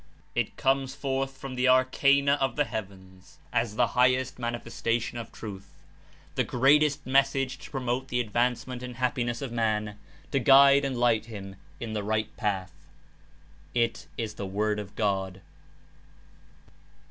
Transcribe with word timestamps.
It 0.33 0.57
comes 0.57 0.95
forth 0.95 1.37
from 1.37 1.53
the 1.53 1.67
Arcana 1.67 2.33
of 2.41 2.55
the 2.55 2.63
heavens 2.65 3.37
as 3.53 3.75
the 3.75 3.89
highest 3.93 4.39
Manifes 4.39 4.81
tation 4.81 5.19
of 5.21 5.31
Truth, 5.31 5.75
the 6.33 6.43
greatest 6.43 7.05
Message 7.05 7.59
to 7.59 7.69
promote 7.69 8.07
the 8.07 8.19
advancement 8.19 8.81
and 8.81 8.95
happiness 8.95 9.43
of 9.43 9.51
man, 9.51 9.99
to 10.31 10.39
guide 10.39 10.85
and 10.85 10.97
light 10.97 11.25
him 11.25 11.55
in 11.79 11.93
the 11.93 12.01
*'Right 12.01 12.35
Path." 12.35 12.71
It 13.75 14.07
is 14.17 14.33
the 14.33 14.47
Word 14.47 14.79
of 14.79 14.95
God. 14.95 15.39